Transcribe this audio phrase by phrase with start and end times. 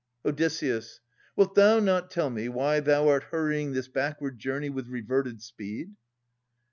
[0.25, 0.35] Od.
[0.39, 5.91] Wilt thou not tell me why thou art hurrying This backward journey with reverted speed